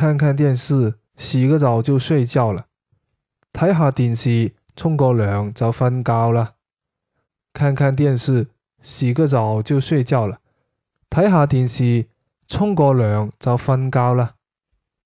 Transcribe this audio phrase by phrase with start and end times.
[0.00, 2.64] 看看电视洗个澡就睡觉啦
[3.52, 6.54] 睇下电视冲个凉就瞓觉啦。
[7.52, 8.48] 看看电视
[8.80, 10.38] 洗个澡就睡觉啦
[11.10, 12.06] 睇下电视
[12.46, 14.36] 冲个凉就瞓觉啦。